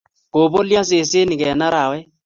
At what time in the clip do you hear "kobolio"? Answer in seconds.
0.33-0.81